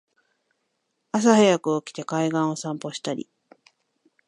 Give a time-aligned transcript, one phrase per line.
[1.11, 3.29] 朝はやく起きて海岸を散歩したり